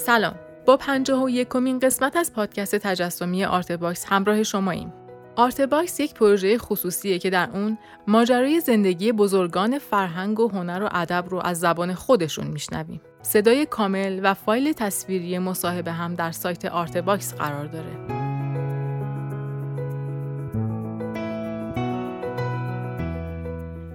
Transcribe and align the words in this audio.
سلام 0.00 0.34
با 0.66 0.76
پنجاه 0.76 1.24
و 1.24 1.30
یکمین 1.30 1.78
قسمت 1.78 2.16
از 2.16 2.32
پادکست 2.32 2.76
تجسمی 2.76 3.44
آرتباکس 3.44 4.04
همراه 4.08 4.42
شماییم 4.42 4.92
آرتباکس 5.36 6.00
یک 6.00 6.14
پروژه 6.14 6.58
خصوصیه 6.58 7.18
که 7.18 7.30
در 7.30 7.48
اون 7.52 7.78
ماجرای 8.06 8.60
زندگی 8.60 9.12
بزرگان 9.12 9.78
فرهنگ 9.78 10.40
و 10.40 10.48
هنر 10.48 10.82
و 10.82 10.88
ادب 10.92 11.24
رو 11.28 11.40
از 11.44 11.60
زبان 11.60 11.94
خودشون 11.94 12.46
میشنویم. 12.46 13.00
صدای 13.22 13.66
کامل 13.66 14.20
و 14.22 14.34
فایل 14.34 14.72
تصویری 14.72 15.38
مصاحبه 15.38 15.92
هم 15.92 16.14
در 16.14 16.30
سایت 16.30 16.64
آرتباکس 16.64 17.34
قرار 17.34 17.66
داره. 17.66 18.19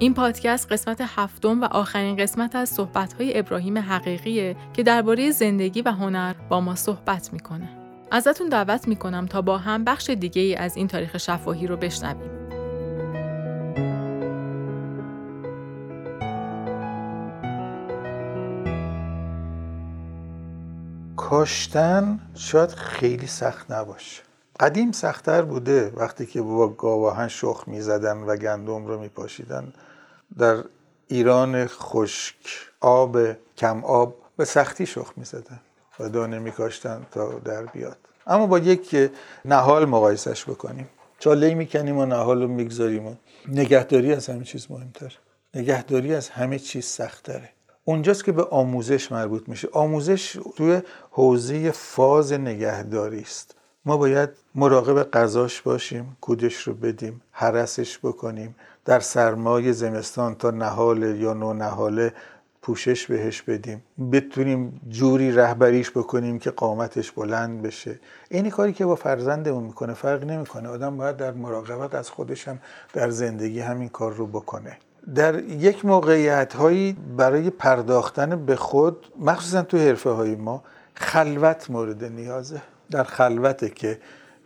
این 0.05 0.13
پادکست 0.13 0.71
قسمت 0.71 1.01
هفتم 1.01 1.61
و 1.61 1.65
آخرین 1.65 2.17
قسمت 2.17 2.55
از 2.55 2.69
صحبت‌های 2.69 3.39
ابراهیم 3.39 3.77
حقیقیه 3.77 4.55
که 4.73 4.83
درباره 4.83 5.31
زندگی 5.31 5.81
و 5.81 5.91
هنر 5.91 6.33
با 6.49 6.61
ما 6.61 6.75
صحبت 6.75 7.33
می‌کنه. 7.33 7.69
ازتون 8.11 8.49
دعوت 8.49 8.87
می‌کنم 8.87 9.25
تا 9.25 9.41
با 9.41 9.57
هم 9.57 9.83
بخش 9.83 10.09
دیگه 10.09 10.41
ای 10.41 10.55
از 10.55 10.77
این 10.77 10.87
تاریخ 10.87 11.17
شفاهی 11.17 11.67
رو 11.67 11.77
بشنویم. 11.77 12.29
کاشتن 21.17 22.19
شاید 22.35 22.69
خیلی 22.69 23.27
سخت 23.27 23.71
نباشه 23.71 24.23
قدیم 24.59 24.91
سختتر 24.91 25.41
بوده 25.41 25.93
وقتی 25.95 26.25
که 26.25 26.41
با 26.41 26.67
گاواهن 26.67 27.27
شخ 27.27 27.63
می‌زدن 27.67 28.17
و 28.17 28.35
گندم 28.35 28.85
رو 28.85 28.99
میپاشیدن 28.99 29.73
در 30.37 30.63
ایران 31.07 31.67
خشک 31.67 32.35
آب 32.81 33.17
کم 33.57 33.83
آب 33.83 34.15
به 34.37 34.45
سختی 34.45 34.85
شخ 34.85 35.13
می‌زدن 35.17 35.59
و 35.99 36.09
دانه 36.09 36.39
میکاشتن 36.39 37.05
تا 37.11 37.39
در 37.39 37.65
بیاد. 37.65 37.97
اما 38.27 38.47
با 38.47 38.59
یک 38.59 39.11
نهال 39.45 39.85
مقایسش 39.85 40.45
بکنیم. 40.45 40.89
چاله 41.19 41.53
می‌کنیم 41.53 41.97
و 41.97 42.05
نهال 42.05 42.41
رو 42.41 42.47
می‌گذاریم 42.47 43.19
نگهداری 43.47 44.13
از 44.13 44.27
همه 44.27 44.43
چیز 44.43 44.71
مهمتر. 44.71 45.17
نگهداری 45.55 46.15
از 46.15 46.29
همه 46.29 46.59
چیز 46.59 46.85
سختتره 46.85 47.49
اونجاست 47.83 48.23
که 48.23 48.31
به 48.31 48.43
آموزش 48.43 49.11
مربوط 49.11 49.49
میشه. 49.49 49.67
آموزش 49.71 50.39
توی 50.55 50.81
حوزه 51.11 51.71
فاز 51.71 52.33
نگهداری 52.33 53.21
است. 53.21 53.55
ما 53.85 53.97
باید 53.97 54.29
مراقب 54.55 55.11
غذاش 55.11 55.61
باشیم 55.61 56.17
کودش 56.21 56.55
رو 56.55 56.73
بدیم 56.73 57.21
حرسش 57.31 57.99
بکنیم. 57.99 58.55
در 58.85 58.99
سرمای 58.99 59.73
زمستان 59.73 60.35
تا 60.35 60.51
نهال 60.51 61.03
یا 61.03 61.33
نو 61.33 61.53
نهاله 61.53 62.13
پوشش 62.61 63.07
بهش 63.07 63.41
بدیم. 63.41 63.83
بتونیم 64.11 64.81
جوری 64.89 65.31
رهبریش 65.31 65.91
بکنیم 65.91 66.39
که 66.39 66.51
قامتش 66.51 67.11
بلند 67.11 67.61
بشه. 67.61 67.99
اینی 68.29 68.49
کاری 68.49 68.73
که 68.73 68.85
با 68.85 68.95
فرزندمون 68.95 69.63
می‌کنه 69.63 69.93
فرق 69.93 70.23
نمی‌کنه. 70.23 70.69
آدم 70.69 70.97
باید 70.97 71.17
در 71.17 71.31
مراقبت 71.31 71.95
از 71.95 72.09
خودش 72.09 72.47
هم 72.47 72.59
در 72.93 73.09
زندگی 73.09 73.59
همین 73.59 73.89
کار 73.89 74.13
رو 74.13 74.27
بکنه. 74.27 74.77
در 75.15 75.43
یک 75.43 75.85
موقعیت 75.85 76.53
هایی 76.53 76.97
برای 77.17 77.49
پرداختن 77.49 78.45
به 78.45 78.55
خود 78.55 79.05
مخصوصا 79.19 79.61
تو 79.61 79.77
حرفه 79.77 80.09
های 80.09 80.35
ما 80.35 80.63
خلوت 80.93 81.69
مورد 81.69 82.03
نیازه. 82.03 82.61
در 82.91 83.03
خلوته 83.03 83.69
که 83.69 83.99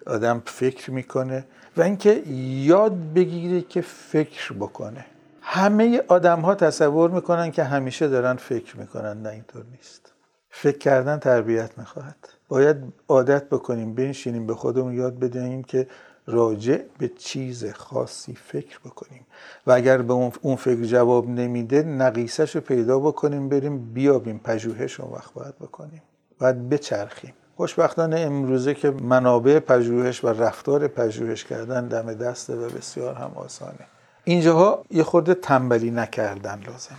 آدم 0.07 0.41
فکر 0.45 0.91
می‌کنه 0.91 1.45
و 1.79 1.81
اینکه 1.81 2.23
یاد 2.65 3.13
بگیره 3.13 3.61
که 3.61 3.81
فکر 3.81 4.53
بکنه. 4.53 5.05
همه 5.41 6.01
آدم 6.07 6.39
ها 6.39 6.55
تصور 6.55 7.09
می‌کنن 7.09 7.51
که 7.51 7.63
همیشه 7.63 8.07
دارن 8.07 8.35
فکر 8.35 8.77
می‌کنن 8.77 9.21
نه 9.21 9.29
اینطور 9.29 9.63
نیست. 9.71 10.13
فکر 10.49 10.77
کردن 10.77 11.19
تربیت 11.19 11.77
می‌خواهد 11.77 12.15
باید 12.47 12.77
عادت 13.07 13.49
بکنیم 13.49 13.93
بنشینیم 13.93 14.47
به 14.47 14.55
خودمون 14.55 14.93
یاد 14.93 15.19
بدهیم 15.19 15.63
که 15.63 15.87
راجع 16.27 16.77
به 16.97 17.07
چیز 17.07 17.65
خاصی 17.65 18.35
فکر 18.35 18.79
بکنیم. 18.79 19.25
و 19.67 19.71
اگر 19.71 19.97
به 20.01 20.13
اون 20.41 20.55
فکر 20.55 20.83
جواب 20.83 21.29
نمیده 21.29 21.83
نقیسش 21.83 22.55
رو 22.55 22.61
پیدا 22.61 22.99
بکنیم 22.99 23.49
بریم 23.49 23.93
بیابیم 23.93 24.41
پژوهش 24.43 24.93
رو 24.93 25.05
وقت 25.05 25.33
باید 25.33 25.55
بکنیم. 25.59 26.01
باید 26.39 26.69
بچرخیم. 26.69 27.33
خوشبختانه 27.59 28.19
امروزه 28.19 28.73
که 28.73 28.91
منابع 28.91 29.59
پژوهش 29.59 30.23
و 30.23 30.27
رفتار 30.27 30.87
پژوهش 30.87 31.43
کردن 31.43 31.87
دم 31.87 32.13
دسته 32.13 32.55
و 32.55 32.69
بسیار 32.69 33.15
هم 33.15 33.31
آسانه. 33.35 33.87
اینجاها 34.23 34.85
یه 34.91 35.03
خورده 35.03 35.33
تنبلی 35.33 35.91
نکردن 35.91 36.59
لازمه. 36.67 36.97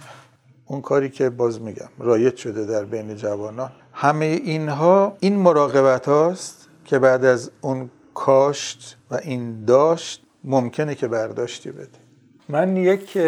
اون 0.66 0.80
کاری 0.80 1.10
که 1.10 1.30
باز 1.30 1.60
میگم 1.60 1.88
رایت 1.98 2.36
شده 2.36 2.64
در 2.64 2.84
بین 2.84 3.16
جوانان. 3.16 3.70
همه 3.92 4.24
اینها 4.24 5.16
این 5.20 5.36
مراقبت 5.36 6.08
هاست 6.08 6.68
که 6.84 6.98
بعد 6.98 7.24
از 7.24 7.50
اون 7.60 7.90
کاشت 8.14 8.96
و 9.10 9.14
این 9.14 9.64
داشت 9.64 10.22
ممکنه 10.44 10.94
که 10.94 11.08
برداشتی 11.08 11.70
بده. 11.70 12.09
من 12.50 12.76
یک 12.76 13.18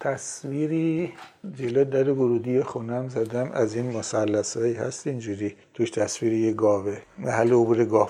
تصویری 0.00 1.12
جلو 1.58 1.84
در 1.84 2.10
ورودی 2.10 2.62
خونم 2.62 3.08
زدم. 3.08 3.50
از 3.52 3.74
این 3.74 3.96
مسلس 3.96 4.56
هایی 4.56 4.74
هست 4.74 5.06
اینجوری. 5.06 5.56
توش 5.74 5.90
تصویری 5.90 6.38
یه 6.38 6.52
گاوه. 6.52 6.96
محل 7.18 7.52
عبور 7.52 7.84
گاو. 7.84 8.08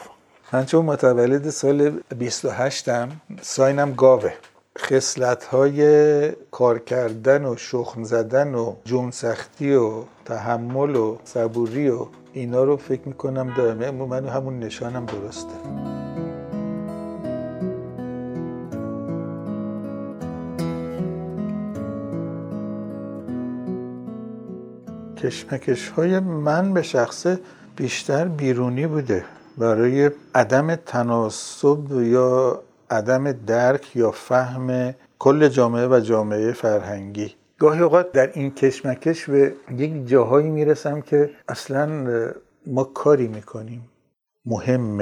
من 0.52 0.66
چون 0.66 0.84
متولد 0.84 1.50
سال 1.50 2.00
28 2.18 2.88
م 2.88 3.08
ساینم 3.40 3.92
گاوه. 3.92 4.32
خصلت 4.78 5.44
های 5.44 6.32
کار 6.50 6.78
کردن 6.78 7.44
و 7.44 7.56
شخم 7.56 8.04
زدن 8.04 8.54
و 8.54 8.74
جون 8.84 9.10
سختی 9.10 9.74
و 9.74 9.92
تحمل 10.24 10.96
و 10.96 11.18
صبوری 11.24 11.88
و 11.88 12.06
اینا 12.32 12.64
رو 12.64 12.76
فکر 12.76 13.08
می‌کنم 13.08 13.54
دارم 13.56 13.94
من 13.94 14.28
همون 14.28 14.58
نشانم 14.58 15.06
درسته. 15.06 16.01
کشمکش 25.22 25.88
های 25.88 26.20
من 26.20 26.74
به 26.74 26.82
شخصه 26.82 27.38
بیشتر 27.76 28.24
بیرونی 28.24 28.86
بوده. 28.86 29.24
برای 29.58 30.10
عدم 30.34 30.74
تناسب 30.74 32.02
یا 32.02 32.62
عدم 32.90 33.32
درک 33.32 33.96
یا 33.96 34.10
فهم 34.10 34.94
کل 35.18 35.48
جامعه 35.48 35.86
و 35.86 36.00
جامعه 36.00 36.52
فرهنگی. 36.52 37.34
گاهی 37.58 37.80
اوقات 37.80 38.12
در 38.12 38.30
این 38.34 38.54
کشمکش 38.54 39.30
به 39.30 39.54
یک 39.76 40.06
جاهایی 40.06 40.50
می‌رسم 40.50 41.00
که 41.00 41.30
اصلا 41.48 41.86
ما 42.66 42.84
کاری 42.84 43.28
می‌کنیم. 43.28 43.90
مهم 44.46 45.00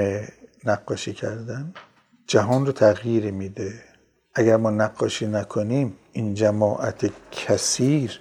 نقاشی 0.65 1.13
کردن 1.13 1.73
جهان 2.27 2.65
رو 2.65 2.71
تغییر 2.71 3.31
میده. 3.31 3.73
اگر 4.35 4.57
ما 4.57 4.69
نقاشی 4.69 5.27
نکنیم 5.27 5.93
این 6.13 6.33
جماعت 6.33 7.09
کثیر 7.31 8.19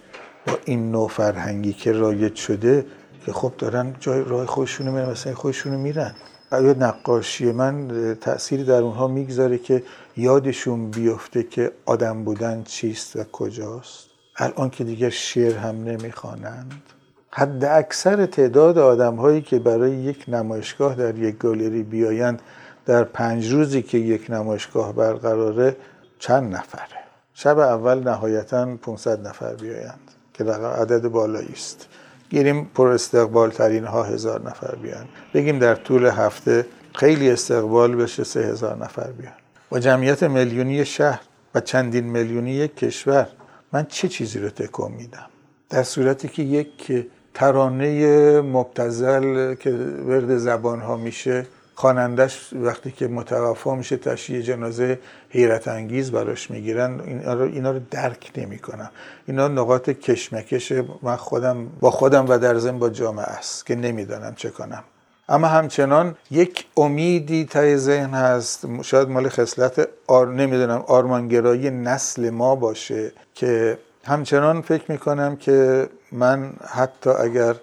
این 0.64 0.90
نوع 0.90 1.08
فرهنگی 1.08 1.72
که 1.72 1.92
رایج 1.92 2.34
شده 2.34 2.86
که 3.26 3.32
خب 3.32 3.52
دارن 3.58 3.94
جای 4.00 4.24
راه 4.24 4.46
خودشونو 4.46 4.92
میرن 4.92 5.10
مثلا 5.10 5.34
خودشونو 5.34 5.78
میرن. 5.78 6.14
آیا 6.52 6.72
نقاشی 6.72 7.52
من 7.52 7.88
تأثیری 8.20 8.64
در 8.64 8.82
اونها 8.82 9.08
می‌گذاره 9.08 9.58
که 9.58 9.82
یادشون 10.16 10.90
بیفته 10.90 11.42
که 11.42 11.72
آدم 11.86 12.24
بودن 12.24 12.62
چیست 12.62 13.16
و 13.16 13.24
کجاست؟ 13.24 14.06
الان 14.36 14.70
که 14.70 14.84
دیگه 14.84 15.10
شعر 15.10 15.56
هم 15.56 15.84
نمی‌خوانند. 15.84 16.82
حد 17.30 17.64
اکثر 17.64 18.26
تعداد 18.26 18.78
آدم 18.78 19.16
هایی 19.16 19.42
که 19.42 19.58
برای 19.58 19.92
یک 19.92 20.24
نمایشگاه 20.28 20.94
در 20.94 21.18
یک 21.18 21.38
گالری 21.38 21.82
بیایند 21.82 22.42
در 22.86 23.04
پنج 23.04 23.52
روزی 23.52 23.82
که 23.82 23.98
یک 23.98 24.30
نمایشگاه 24.30 24.92
برقراره 24.92 25.76
چند 26.18 26.54
نفره؟ 26.54 27.00
شب 27.34 27.58
اول 27.58 27.98
نهایتا 27.98 28.76
500 28.76 29.28
نفر 29.28 29.54
بیایند. 29.54 30.10
که 30.44 30.52
عدد 30.52 31.08
بالایی 31.08 31.52
است. 31.52 31.86
گیریم 32.30 32.70
پر 32.74 32.88
استقبال 32.88 33.50
ترین 33.50 33.84
ها 33.84 34.02
هزار 34.02 34.48
نفر 34.48 34.74
بیان. 34.74 35.06
بگیم 35.34 35.58
در 35.58 35.74
طول 35.74 36.06
هفته 36.06 36.66
خیلی 36.94 37.30
استقبال 37.30 37.96
بشه 37.96 38.24
سه 38.24 38.40
هزار 38.40 38.76
نفر 38.76 39.10
بیان. 39.10 39.32
و 39.72 39.78
جمعیت 39.78 40.22
میلیونی 40.22 40.84
شهر 40.84 41.20
و 41.54 41.60
چندین 41.60 42.04
میلیونی 42.04 42.68
کشور 42.68 43.28
من 43.72 43.86
چه 43.88 44.08
چیزی 44.08 44.38
رو 44.38 44.48
تکون 44.48 44.92
میدم؟ 44.92 45.26
در 45.70 45.82
صورتی 45.82 46.28
که 46.28 46.42
یک 46.42 47.06
ترانه 47.34 48.40
مبتزل 48.40 49.54
که 49.54 49.70
ورد 50.06 50.36
زبان 50.36 50.80
ها 50.80 50.96
میشه 50.96 51.46
خوانندش 51.74 52.50
وقتی 52.52 52.90
که 52.90 53.08
متوفا 53.08 53.74
میشه 53.74 53.96
تشییع 53.96 54.42
جنازه 54.42 54.98
حیرت 55.30 55.68
انگیز 55.68 56.10
براش 56.10 56.50
می‌گیرن. 56.50 57.00
اینا 57.00 57.34
رو, 57.34 57.42
اینا 57.42 57.70
رو 57.70 57.80
درک 57.90 58.32
نمی‌کنم 58.36 58.90
اینا 59.26 59.48
نقاط 59.48 59.90
کشمکش 59.90 60.72
من 61.02 61.16
خودم 61.16 61.66
با 61.80 61.90
خودم 61.90 62.26
و 62.28 62.38
در 62.38 62.58
ضمن 62.58 62.78
با 62.78 62.90
جامعه 62.90 63.26
است 63.26 63.66
که 63.66 63.74
نمی‌دانم 63.74 64.34
چه 64.34 64.50
کنم. 64.50 64.84
اما 65.28 65.46
همچنان 65.46 66.16
یک 66.30 66.66
امیدی 66.76 67.44
تای 67.44 67.76
ذهن 67.76 68.10
هست. 68.10 68.82
شاید 68.82 69.08
مال 69.08 69.28
خصلت 69.28 69.88
آر 70.06 70.28
نمی‌دونم 70.28 70.84
آرمانگرایی 70.86 71.70
نسل 71.70 72.30
ما 72.30 72.56
باشه 72.56 73.12
که 73.34 73.78
همچنان 74.04 74.62
فکر 74.62 74.92
می‌کنم 74.92 75.36
که 75.36 75.88
من 76.12 76.52
حتی 76.66 77.10
اگر 77.10 77.54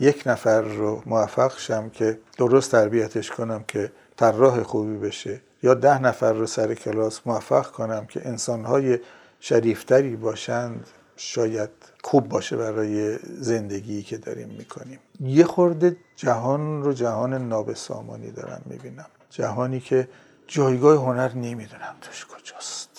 یک 0.00 0.22
نفر 0.26 0.60
رو 0.60 1.02
موفق 1.06 1.58
شم 1.58 1.90
که 1.90 2.18
درست 2.38 2.70
تربیتش 2.70 3.30
کنم 3.30 3.64
که 3.68 3.92
طراح 4.16 4.62
خوبی 4.62 4.96
بشه 4.96 5.40
یا 5.62 5.74
ده 5.74 6.02
نفر 6.02 6.32
رو 6.32 6.46
سر 6.46 6.74
کلاس 6.74 7.20
موفق 7.26 7.70
کنم 7.70 8.06
که 8.06 8.28
انسانهای 8.28 8.98
شریفتری 9.40 10.16
باشند 10.16 10.86
شاید 11.16 11.70
خوب 12.02 12.28
باشه 12.28 12.56
برای 12.56 13.18
زندگی 13.26 14.02
که 14.02 14.16
داریم 14.16 14.48
می‌کنیم. 14.48 14.98
یه 15.20 15.44
خورده 15.44 15.96
جهان 16.16 16.82
رو 16.82 16.92
جهان 16.92 17.48
نابسامانی 17.48 18.30
دارم 18.30 18.62
می‌بینم. 18.66 19.06
جهانی 19.30 19.80
که 19.80 20.08
جایگاه 20.46 21.04
هنر 21.04 21.32
نمی‌دونم 21.34 21.94
توش 22.00 22.26
کجاست. 22.26 22.90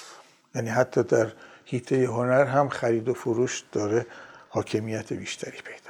یعنی 0.55 0.69
حتی 0.69 1.03
در 1.03 1.31
هیته 1.65 2.05
هنر 2.05 2.43
هم 2.43 2.69
خرید 2.69 3.09
و 3.09 3.13
فروش 3.13 3.63
داره 3.71 4.05
حاکمیت 4.49 5.13
بیشتری 5.13 5.57
پیدا 5.61 5.86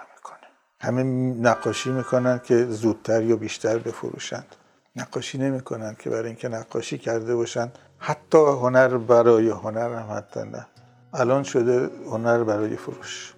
همه 0.82 1.04
نقاشی 1.42 1.90
می‌کنن 1.90 2.40
که 2.44 2.66
زودتر 2.66 3.24
یا 3.24 3.36
بیشتر 3.36 3.78
بفروشند. 3.78 4.56
نقاشی 4.96 5.38
نمی‌کنن 5.38 5.96
که 6.00 6.10
برای 6.10 6.26
اینکه 6.26 6.50
نقاشی 6.50 6.98
کرده 6.98 7.36
باشن. 7.36 7.72
حتی 8.00 8.38
هنر 8.38 8.98
برای 8.98 9.50
هنر 9.50 10.00
هم 10.00 10.18
حتی 10.18 10.40
نه. 10.40 10.68
الان 11.14 11.44
شده 11.44 11.90
هنر 12.06 12.44
برای 12.44 12.76
فروش. 12.76 13.34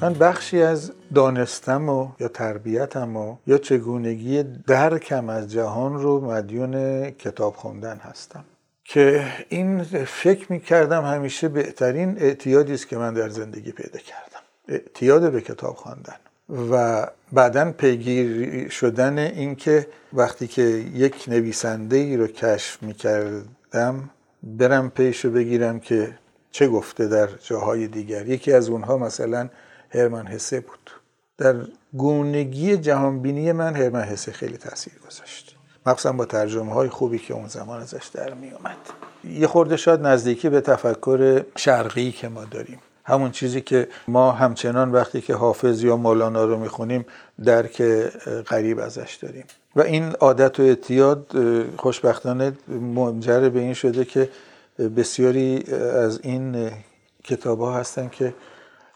من 0.00 0.12
بخشی 0.12 0.62
از 0.62 0.92
دانستم 1.14 1.88
و 1.88 2.08
یا 2.20 2.28
تربیتم 2.28 3.16
و 3.16 3.36
یا 3.46 3.58
چگونگی 3.58 4.42
درکم 4.42 5.28
از 5.28 5.52
جهان 5.52 6.02
رو 6.02 6.20
مدیون 6.20 7.04
کتاب 7.10 7.54
خوندن 7.54 7.96
هستم. 7.96 8.44
که 8.84 9.24
این 9.48 9.82
فکر 10.06 10.52
می 10.52 10.60
کردم 10.60 11.04
همیشه 11.04 11.48
بهترین 11.48 12.18
اعتیادی 12.18 12.74
است 12.74 12.88
که 12.88 12.96
من 12.96 13.14
در 13.14 13.28
زندگی 13.28 13.72
پیدا 13.72 13.98
کردم. 13.98 14.40
اعتیاد 14.68 15.32
به 15.32 15.40
کتاب 15.40 15.76
خواندن 15.76 16.16
و 16.70 17.06
بعدا 17.32 17.72
پیگیر 17.72 18.68
شدن 18.68 19.18
اینکه 19.18 19.86
وقتی 20.12 20.46
که 20.46 20.62
یک 20.94 21.24
نویسنده 21.28 21.96
ای 21.96 22.16
رو 22.16 22.26
کشف 22.26 22.82
می 22.82 22.94
کردم 22.94 24.10
برم 24.42 24.90
پیش 24.90 25.24
رو 25.24 25.30
بگیرم 25.30 25.80
که 25.80 26.18
چه 26.50 26.68
گفته 26.68 27.08
در 27.08 27.28
جاهای 27.42 27.86
دیگر. 27.86 28.26
یکی 28.26 28.52
از 28.52 28.68
اونها 28.68 28.98
مثلا 28.98 29.48
هرمن 29.90 30.26
حسه 30.26 30.60
بود. 30.60 30.90
در 31.38 31.56
گونگی 31.92 32.76
جهانبینی 32.76 33.52
من 33.52 33.74
هرمن 33.76 34.02
حسه 34.02 34.32
خیلی 34.32 34.56
تاثیر 34.56 34.92
گذاشت. 35.06 35.56
مخصوصا 35.86 36.12
با 36.12 36.24
ترجمه 36.24 36.72
های 36.72 36.88
خوبی 36.88 37.18
که 37.18 37.34
اون 37.34 37.48
زمان 37.48 37.80
ازش 37.80 38.06
در 38.06 38.34
می 38.34 38.50
اومد 38.50 38.76
یه 39.24 39.46
خورده 39.46 39.76
شاید 39.76 40.00
نزدیکی 40.00 40.48
به 40.48 40.60
تفکر 40.60 41.44
شرقی 41.56 42.12
که 42.12 42.28
ما 42.28 42.44
داریم. 42.44 42.78
همون 43.04 43.30
چیزی 43.30 43.60
که 43.60 43.88
ما 44.08 44.32
همچنان 44.32 44.92
وقتی 44.92 45.20
که 45.20 45.34
حافظ 45.34 45.82
یا 45.84 45.96
مولانا 45.96 46.44
رو 46.44 46.58
می‌خونیم 46.58 47.06
درک 47.44 47.82
غریب 48.46 48.78
ازش 48.78 49.18
داریم. 49.22 49.44
و 49.76 49.80
این 49.80 50.12
عادت 50.12 50.60
و 50.60 50.62
اعتیاد 50.62 51.26
خوشبختانه 51.76 52.52
منجر 52.68 53.48
به 53.48 53.60
این 53.60 53.74
شده 53.74 54.04
که 54.04 54.28
بسیاری 54.96 55.64
از 55.94 56.20
این 56.22 56.70
کتاب 57.24 57.60
ها 57.60 57.74
هستن 57.74 58.08
که 58.08 58.34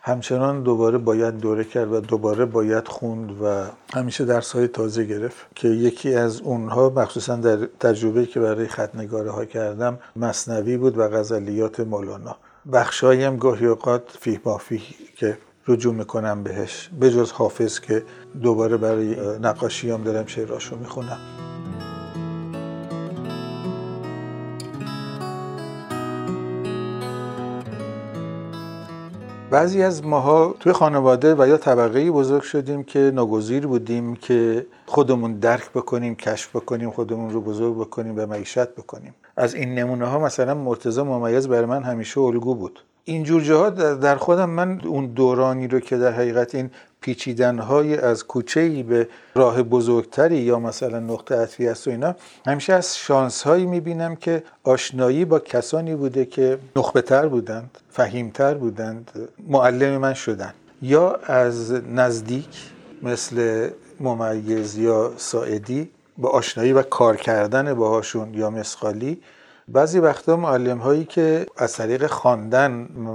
همچنان 0.05 0.63
دوباره 0.63 0.99
باید 0.99 1.39
دوره 1.39 1.65
کرد 1.65 1.93
و 1.93 2.01
دوباره 2.01 2.45
باید 2.45 2.89
خوند 2.89 3.43
و 3.43 3.65
همیشه 3.95 4.25
درس 4.25 4.53
های 4.53 4.69
تازه 4.69 5.05
گرفت 5.05 5.47
که 5.55 5.69
یکی 5.69 6.15
از 6.15 6.41
اونها 6.41 6.93
مخصوصا 6.97 7.37
در 7.37 7.57
تجربه 7.81 8.27
که 8.27 8.41
برای 8.41 8.67
خطنگاره 8.67 9.31
ها 9.31 9.45
کردم 9.45 9.99
مصنوی 10.17 10.77
بود 10.77 10.99
و 10.99 11.09
غزلیات 11.09 11.81
مولانا. 11.81 12.37
بخشایی 12.73 13.25
هم 13.25 13.37
گاهی 13.37 13.67
اوقات 13.67 14.03
فیه 14.21 14.41
مافی 14.45 14.83
که 15.17 15.39
رجوع 15.69 15.95
می‌کنم 15.95 16.43
بهش 16.43 16.91
به 17.01 17.11
جز 17.11 17.33
حافظ 17.33 17.81
که 17.81 18.03
دوباره 18.43 18.77
برای 18.77 19.39
نقاشی 19.39 19.91
هم 19.91 20.03
دارم 20.03 20.27
شعراشو 20.27 20.77
می‌خونم. 20.77 21.19
بعضی 29.53 29.83
از 29.83 30.05
ماها 30.05 30.55
توی 30.61 30.73
خانواده 30.73 31.35
و 31.35 31.49
یا 31.49 31.57
طبقه 31.57 32.11
بزرگ 32.11 32.43
شدیم 32.43 32.83
که 32.85 32.99
ناگزیر 33.15 33.67
بودیم 33.67 34.17
که 34.17 34.67
خودمون 34.87 35.35
درک 35.35 35.71
بکنیم 35.71 36.15
کشف 36.15 36.57
بکنیم 36.57 36.91
خودمون 36.91 37.31
رو 37.31 37.41
بزرگ 37.41 37.77
بکنیم 37.77 38.15
و 38.17 38.27
معیشت 38.27 38.69
بکنیم. 38.69 39.15
از 39.37 39.55
این 39.55 39.75
نمونه 39.75 40.07
ها 40.07 40.19
مثلا 40.19 40.55
مرتضی 40.55 41.03
ممیز 41.03 41.49
برای 41.49 41.67
من 41.67 41.83
همیشه 41.83 42.21
الگو 42.21 42.55
بود. 42.55 42.81
اینجور 43.05 43.43
جاها 43.43 43.71
در 43.95 44.17
خودم 44.17 44.51
من 44.51 44.81
اون 44.85 45.07
دورانی 45.07 45.69
رو 45.69 45.81
که 45.81 45.97
در 45.97 46.13
حقیقت 46.13 46.55
این 46.55 46.71
پیچیدن 47.03 47.59
های 47.59 47.97
از 47.97 48.25
کوچه 48.25 48.61
ای 48.61 48.83
به 48.83 49.09
راه 49.35 49.63
بزرگتری 49.63 50.37
یا 50.37 50.59
مثلا 50.59 51.01
نقطه 51.01 51.37
عطفی 51.37 51.69
است 51.69 51.89
و 51.89 51.91
اینا 51.91 52.15
همیشه 52.47 52.73
از 52.73 52.97
شانس 52.99 53.43
هایی 53.43 53.67
می‌بینم 53.67 54.17
که 54.17 54.43
آشنایی 54.65 55.25
با 55.25 55.39
کسانی 55.39 55.95
بوده 55.95 56.25
که 56.25 56.59
نخبه 56.77 57.03
تر 57.03 57.29
بودند 57.29 57.79
فهیمتر 57.91 58.55
بودند 58.55 59.11
معلم 59.49 59.99
من 59.99 60.15
شدن. 60.15 60.55
یا 60.83 61.15
از 61.15 61.73
نزدیک 61.73 62.71
مثل 63.03 63.69
ممیز 64.01 64.79
یا 64.79 65.13
ساعدی 65.17 65.91
با 66.19 66.29
آشنایی 66.29 66.73
و 66.73 66.83
کار 66.83 67.17
کردن 67.17 67.75
باهاشون 67.75 68.35
یا 68.35 68.51
مسخالی 68.51 69.23
بعضی 69.69 69.99
وقتا 69.99 70.37
معلم 70.37 70.79
هایی 70.79 71.05
که 71.05 71.47
از 71.57 71.73
طریق 71.73 72.07
خواندن 72.07 72.71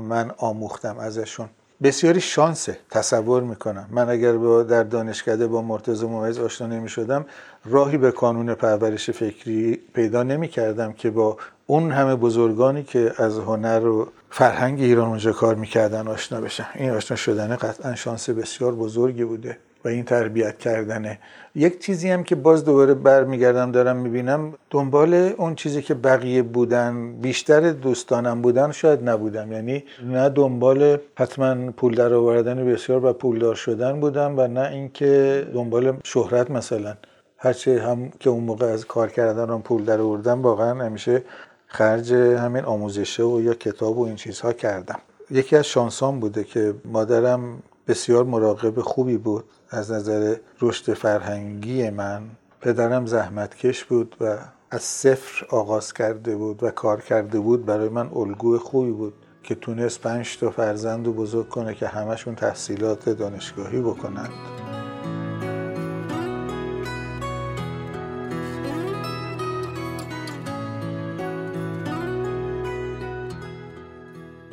من 0.10 0.32
آموختم 0.38 0.98
ازشون. 0.98 1.50
بسیاری 1.84 2.22
شانسه 2.22 2.78
تصور 2.92 3.44
می‌کنم. 3.44 3.88
من 3.92 4.10
اگر 4.10 4.34
با 4.38 4.64
در 4.64 4.84
دانشکده 4.84 5.48
با 5.48 5.62
مرتضی 5.62 6.06
ممیز 6.06 6.40
آشنا 6.40 6.68
نمی 6.68 6.90
شدم 6.90 7.26
راهی 7.66 7.98
به 7.98 8.12
کانون 8.12 8.54
پرورش 8.54 9.10
فکری 9.10 9.80
پیدا 9.94 10.24
نمی 10.24 10.48
کردم 10.48 10.94
که 10.94 11.10
با 11.10 11.38
اون 11.68 11.92
همه 11.92 12.16
بزرگانی 12.16 12.84
که 12.84 13.14
از 13.18 13.38
هنر 13.38 13.86
و 13.86 14.08
فرهنگ 14.30 14.82
ایران 14.82 15.08
اونجا 15.08 15.32
کار 15.32 15.56
می‌کردن 15.56 16.08
آشنا 16.08 16.42
بشم. 16.42 16.68
این 16.76 16.90
آشنا 16.90 17.18
شدن 17.18 17.56
قطعا 17.56 17.96
شانس 17.96 18.30
بسیار 18.30 18.76
بزرگی 18.76 19.24
بوده. 19.24 19.58
و 19.86 19.88
این 19.88 20.06
تربیت 20.06 20.58
کردنه. 20.58 21.20
یک 21.56 21.80
چیزی 21.80 22.10
هم 22.10 22.24
که 22.24 22.36
باز 22.36 22.66
دوباره 22.66 22.94
برمیگردم 22.94 23.72
دارم 23.72 23.96
می‌بینم 23.96 24.54
دنبال 24.70 25.14
اون 25.14 25.56
چیزی 25.56 25.82
که 25.82 25.94
بقیه 25.94 26.42
بودن 26.42 27.14
بیشتر 27.22 27.72
دوستانم 27.72 28.42
بودن 28.42 28.72
شاید 28.72 29.10
نبودم. 29.10 29.52
یعنی 29.52 29.84
نه 30.04 30.30
دنبال 30.30 30.98
حتما 31.16 31.72
پول 31.72 31.96
در 31.96 32.14
آوردن 32.14 32.66
بسیار 32.66 33.06
و 33.06 33.14
پولدار 33.14 33.56
شدن 33.56 34.00
بودم 34.00 34.40
و 34.40 34.48
نه 34.48 34.70
اینکه 34.70 35.48
دنبال 35.54 35.98
شهرت 36.04 36.52
مثلا. 36.52 36.94
هرچه 37.38 37.82
هم 37.82 38.10
که 38.20 38.30
اون 38.30 38.44
موقع 38.44 38.66
از 38.66 38.86
کار 38.86 39.10
کردن 39.10 39.50
هم 39.50 39.62
پول 39.62 39.84
در 39.84 40.02
آوردم 40.02 40.42
واقعا 40.42 40.86
همیشه 40.86 41.24
خرج 41.68 42.14
همین 42.14 42.64
آموزشه 42.64 43.24
و 43.24 43.42
یا 43.42 43.54
کتاب 43.54 43.98
و 43.98 44.06
این 44.06 44.16
چیزها 44.16 44.54
کردم. 44.54 45.00
یکی 45.32 45.56
از 45.56 45.66
شانسان 45.66 46.20
بوده 46.20 46.44
که 46.44 46.74
مادرم 46.86 47.64
بسیار 47.88 48.24
مراقب 48.24 48.82
خوبی 48.82 49.18
بود. 49.18 49.44
از 49.70 49.92
نظر 49.92 50.36
رشد 50.62 50.94
فرهنگی 50.94 51.90
من 51.90 52.24
پدرم 52.62 53.06
زحمتکش 53.06 53.84
بود 53.84 54.16
و 54.22 54.38
از 54.72 54.82
صفر 54.82 55.46
آغاز 55.50 55.94
کرده 55.94 56.36
بود 56.36 56.64
و 56.64 56.72
کار 56.72 57.02
کرده 57.02 57.40
بود 57.40 57.66
برای 57.66 57.90
من 57.90 58.10
الگوی 58.16 58.58
خوبی 58.58 58.92
بود 58.92 59.14
که 59.44 59.56
تونست 59.56 60.02
پنج 60.02 60.38
تا 60.38 60.50
فرزند 60.50 61.06
رو 61.06 61.14
بزرگ 61.14 61.50
کنه 61.50 61.74
که 61.74 61.88
همشون 61.88 62.36
تحصیلات 62.36 63.10
دانشگاهی 63.10 63.82
بکنند. 63.82 64.30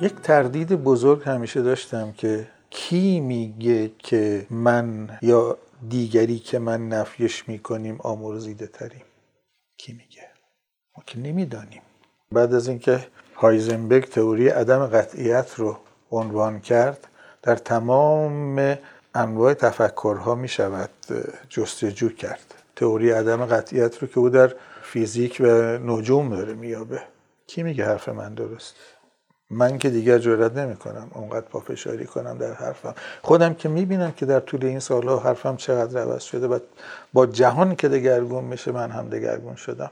یک 0.00 0.14
تردید 0.14 0.72
بزرگ 0.72 1.22
همیشه 1.24 1.62
داشتم 1.62 2.12
که 2.12 2.46
کی 2.74 3.20
میگه 3.20 3.90
که 3.98 4.46
من 4.50 5.18
یا 5.22 5.58
دیگری 5.88 6.38
که 6.38 6.58
من 6.58 6.88
نفیش 6.88 7.48
می‌کنیم 7.48 7.96
آمرزیده 8.00 8.66
تریم 8.66 9.04
کی 9.78 9.92
میگه؟ 9.92 10.28
ما 10.96 11.04
که 11.06 11.18
نمی‌دانیم. 11.18 11.82
بعد 12.32 12.54
از 12.54 12.68
اینکه 12.68 13.06
هایزنبرگ 13.34 14.04
تئوری 14.04 14.48
عدم 14.48 14.86
قطعیت 14.86 15.54
رو 15.56 15.76
عنوان 16.10 16.60
کرد 16.60 17.08
در 17.42 17.56
تمام 17.56 18.78
انواع 19.14 19.54
تفکرها 19.54 20.34
می 20.34 20.48
شود 20.48 20.90
جستجو 21.48 22.08
کرد. 22.08 22.54
تئوری 22.76 23.10
عدم 23.10 23.46
قطعیت 23.46 23.98
رو 23.98 24.08
که 24.08 24.18
او 24.18 24.28
در 24.28 24.54
فیزیک 24.82 25.36
و 25.40 25.46
نجوم 25.78 26.36
داره 26.36 26.54
میابه 26.54 27.02
کی 27.46 27.62
میگه 27.62 27.84
حرف 27.84 28.08
من 28.08 28.34
درست؟ 28.34 28.74
من 29.50 29.78
که 29.78 29.90
دیگر 29.90 30.18
جرات 30.18 30.56
نمی 30.56 30.76
کنم 30.76 31.10
اونقدر 31.14 31.46
پافشاری 31.46 32.04
کنم 32.04 32.38
در 32.38 32.52
حرفم. 32.52 32.94
خودم 33.22 33.54
که 33.54 33.68
می‌بینم 33.68 34.12
که 34.12 34.26
در 34.26 34.40
طول 34.40 34.64
این 34.64 34.80
سالها 34.80 35.18
حرفم 35.18 35.56
چقدر 35.56 36.00
عوض 36.00 36.22
شده 36.22 36.46
و 36.46 36.58
با 37.12 37.26
جهان 37.26 37.76
که 37.76 37.88
دگرگون 37.88 38.44
میشه 38.44 38.72
من 38.72 38.90
هم 38.90 39.08
دگرگون 39.08 39.56
شدم. 39.56 39.90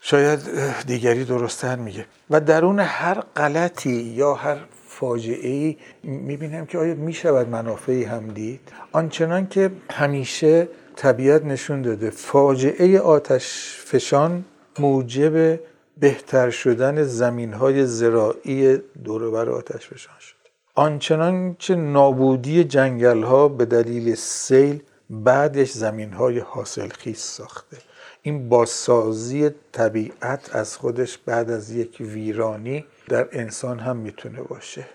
شاید 0.00 0.40
دیگری 0.86 1.24
درستتر 1.24 1.76
میگه. 1.76 2.06
و 2.30 2.40
درون 2.40 2.80
هر 2.80 3.22
غلطی 3.36 3.90
یا 3.90 4.34
هر 4.34 4.56
فاجعه 4.86 5.48
ای 5.50 5.76
می‌بینم 6.02 6.66
که 6.66 6.78
آیا 6.78 6.94
می‌شود 6.94 7.48
منافعی 7.48 8.04
هم 8.04 8.28
دید؟ 8.28 8.60
آنچنان 8.92 9.48
که 9.48 9.70
همیشه 9.90 10.68
طبیعت 10.96 11.44
نشون 11.44 11.82
داده 11.82 12.10
فاجعه 12.10 13.00
آتش 13.00 13.76
فشان 13.84 14.44
موجب 14.78 15.60
بهتر 16.00 16.50
شدن 16.50 17.02
زمین 17.02 17.52
های 17.52 17.86
زراعی 17.86 18.76
دوربر 19.04 19.48
آتش 19.50 19.88
فشان 19.88 20.14
شد. 20.20 20.36
آنچنان 20.74 21.56
که 21.58 21.74
نابودی 21.74 22.64
جنگل 22.64 23.22
ها 23.22 23.48
به 23.48 23.64
دلیل 23.64 24.14
سیل 24.14 24.82
بعدش 25.10 25.70
زمین 25.72 26.12
های 26.12 26.38
حاصل 26.38 26.88
خیز 26.88 27.18
ساخته. 27.18 27.76
این 28.22 28.48
بازسازی 28.48 29.50
طبیعت 29.72 30.56
از 30.56 30.76
خودش 30.76 31.18
بعد 31.18 31.50
از 31.50 31.70
یک 31.70 31.96
ویرانی 32.00 32.84
در 33.08 33.28
انسان 33.32 33.78
هم 33.78 33.96
می‌تونه 33.96 34.42
باشه. 34.42 34.86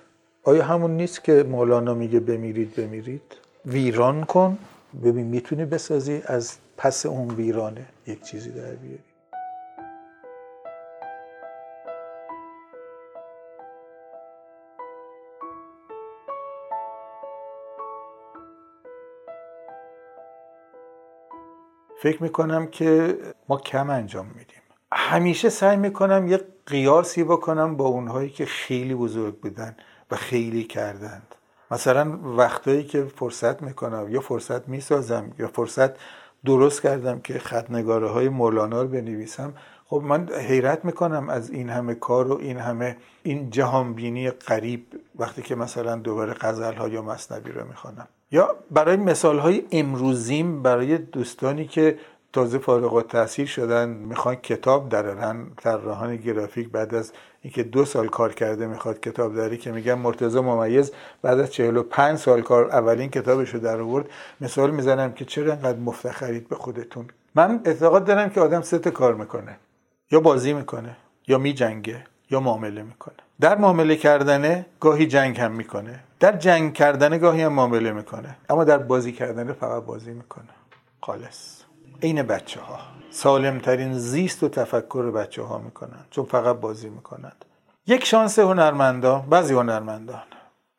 آیا 0.44 0.64
همون 0.64 0.98
نیست 0.98 1.24
که 1.24 1.44
مولانا 1.44 1.94
میگه 1.94 2.20
بمیرید 2.20 2.76
بمیرید؟ 2.76 3.22
ویران 3.66 4.24
کن. 4.24 4.58
ببین 5.04 5.28
می‌تونی 5.28 5.66
بسازی 5.66 6.22
از 6.26 6.54
پس 6.78 7.06
اون 7.06 7.36
ویرانه. 7.36 7.86
یک 8.08 8.24
چیزی 8.24 8.50
در 8.50 8.76
بیاری. 8.76 9.15
فکر 22.06 22.24
می‌کنم 22.24 22.68
که 22.68 23.18
ما 23.50 23.58
کم 23.58 23.90
انجام 23.90 24.26
میدیم. 24.26 24.62
همیشه 24.92 25.50
سعی 25.50 25.78
می‌کنم 25.78 26.28
یه 26.28 26.42
قیاسی 26.66 27.24
بکنم 27.24 27.78
با 27.78 27.86
اونهایی 27.86 28.30
که 28.30 28.46
خیلی 28.46 28.96
بزرگ 28.96 29.40
بودن 29.40 29.78
و 30.12 30.16
خیلی 30.16 30.64
کردند. 30.64 31.36
مثلا 31.72 32.20
وقتایی 32.38 32.84
که 32.84 33.04
فرصت 33.04 33.62
می‌کنم 33.62 34.08
یا 34.10 34.22
فرصت 34.22 34.68
می‌سازم 34.68 35.32
یا 35.40 35.48
فرصت 35.48 35.90
درست 36.46 36.82
کردم 36.82 37.20
که 37.20 37.40
خطنگاره 37.40 38.10
های 38.10 38.30
مولانا 38.30 38.82
رو 38.82 38.88
بنویسم 38.88 39.54
خب 39.86 40.02
من 40.06 40.30
حیرت 40.30 40.86
می‌کنم 40.86 41.30
از 41.30 41.50
این 41.50 41.70
همه 41.70 41.96
کار 41.96 42.32
و 42.32 42.38
این 42.38 42.58
همه 42.58 42.98
این 43.24 43.50
جهانبینی 43.50 44.30
قریب 44.30 44.86
وقتی 45.16 45.42
که 45.42 45.56
مثلا 45.56 45.96
دوباره 45.96 46.34
غزل 46.34 46.74
ها 46.74 46.88
یا 46.88 47.02
مصنبی 47.02 47.52
رو 47.52 47.68
می‌خوانم. 47.68 48.08
یا 48.32 48.56
برای 48.72 48.98
مثال 48.98 49.40
های 49.40 49.64
امروزیم 49.72 50.62
برای 50.62 50.98
دوستانی 50.98 51.66
که 51.66 51.98
تازه 52.34 52.58
فارغ 52.58 52.94
التحصیل 52.94 53.46
شدن 53.46 53.90
می‌خوان 53.90 54.36
کتاب 54.36 54.90
درارن 54.90 55.48
طراحان 55.58 56.16
گرافیک 56.16 56.70
بعد 56.70 56.96
از 56.96 57.12
اینکه 57.42 57.64
دو 57.64 57.86
سال 57.86 58.08
کار 58.08 58.34
کرده 58.34 58.68
می‌خواد 58.68 59.00
کتاب 59.00 59.36
داری 59.36 59.58
که 59.58 59.72
میگن 59.72 59.94
مرتضی 59.94 60.40
ممیز 60.40 60.92
بعد 61.22 61.40
از 61.40 61.52
45 61.52 62.18
سال 62.18 62.42
کار 62.42 62.70
اولین 62.70 63.10
کتابش 63.10 63.50
رو 63.50 63.60
در 63.60 63.82
آورد. 63.82 64.10
مثال 64.42 64.72
می‌زنم 64.72 65.14
که 65.14 65.26
چرا 65.26 65.54
انقدر 65.54 65.80
مفتخرید 65.80 66.50
به 66.50 66.56
خودتون. 66.56 67.06
من 67.36 67.62
اعتقاد 67.66 68.06
دارم 68.06 68.30
که 68.30 68.42
آدم 68.42 68.62
سه 68.62 68.80
کار 68.80 69.16
می‌کنه. 69.16 69.58
یا 70.12 70.20
بازی 70.20 70.54
می‌کنه 70.54 70.98
یا 71.28 71.38
میجنگه 71.38 72.04
یا 72.32 72.40
معامله 72.40 72.84
می‌کنه. 72.84 73.16
در 73.42 73.58
معامله 73.58 73.96
کردنه 73.96 74.66
گاهی 74.80 75.08
جنگ 75.08 75.40
هم 75.40 75.52
می‌کنه. 75.52 76.00
در 76.20 76.38
جنگ 76.38 76.74
کردن 76.74 77.18
گاهی 77.18 77.42
هم 77.42 77.54
معامله 77.54 77.92
می‌کنه 77.92 78.38
اما 78.50 78.64
در 78.64 78.78
بازی 78.78 79.12
کردن 79.12 79.54
فقط 79.54 79.84
بازی 79.84 80.12
می‌کنه. 80.12 80.50
خالص. 81.02 81.62
عین 82.04 82.24
بچه 82.24 82.62
ها 82.62 82.80
سالمترین 83.12 83.94
زیست 83.94 84.44
و 84.44 84.50
تفکر 84.50 85.12
بچه 85.12 85.44
ها 85.44 85.58
می‌کنن 85.58 86.06
چون 86.10 86.26
فقط 86.26 86.56
بازی 86.56 86.90
می‌کنند 86.90 87.46
یک 87.88 88.06
شانس 88.06 88.40
هنرمندان 88.40 89.22
بعضی 89.30 89.54
هنرمندان 89.54 90.24